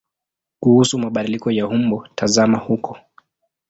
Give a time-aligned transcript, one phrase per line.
[0.59, 2.97] Kuhusu mabadiliko ya umbo tazama huko.